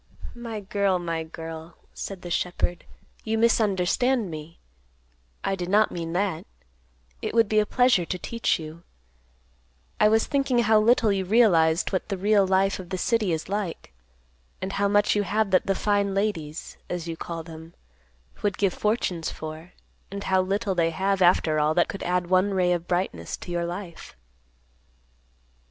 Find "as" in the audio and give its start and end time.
16.89-17.07